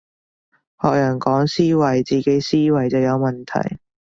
[0.81, 3.77] 學人講思維，自己思維就有問題